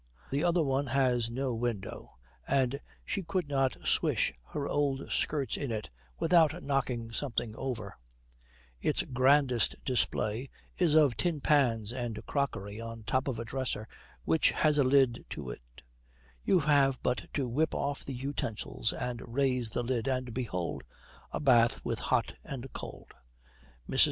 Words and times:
The 0.31 0.43
other 0.43 0.63
one 0.63 0.87
has 0.87 1.29
no 1.29 1.53
window, 1.53 2.17
and 2.47 2.79
she 3.05 3.21
could 3.21 3.47
not 3.47 3.77
swish 3.87 4.33
her 4.47 4.67
old 4.67 5.11
skirts 5.11 5.55
in 5.57 5.71
it 5.71 5.91
without 6.17 6.63
knocking 6.63 7.11
something 7.11 7.53
over; 7.55 7.99
its 8.81 9.03
grandest 9.03 9.75
display 9.85 10.49
is 10.75 10.95
of 10.95 11.17
tin 11.17 11.39
pans 11.39 11.93
and 11.93 12.25
crockery 12.25 12.81
on 12.81 13.03
top 13.03 13.27
of 13.27 13.37
a 13.37 13.45
dresser 13.45 13.87
which 14.25 14.49
has 14.49 14.79
a 14.79 14.83
lid 14.83 15.23
to 15.29 15.51
it; 15.51 15.83
you 16.43 16.61
have 16.61 16.97
but 17.03 17.27
to 17.35 17.47
whip 17.47 17.75
off 17.75 18.03
the 18.03 18.15
utensils 18.15 18.91
and 18.93 19.21
raise 19.23 19.69
the 19.69 19.83
lid, 19.83 20.07
and, 20.07 20.33
behold, 20.33 20.81
a 21.31 21.39
bath 21.39 21.79
with 21.85 21.99
hot 21.99 22.33
and 22.43 22.73
cold. 22.73 23.13
Mrs. 23.87 23.99